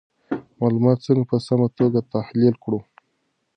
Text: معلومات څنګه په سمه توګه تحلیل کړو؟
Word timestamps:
معلومات 0.59 0.97
څنګه 1.07 1.23
په 1.31 1.37
سمه 1.47 1.67
توګه 1.79 1.99
تحلیل 2.13 2.55
کړو؟ 2.63 2.79